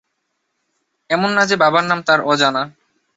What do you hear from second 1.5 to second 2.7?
বাবার নাম তার অজানা।